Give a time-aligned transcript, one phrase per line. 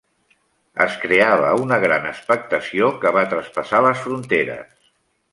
[0.85, 4.73] Es creava una gran expectació que va traspassar les fronteres.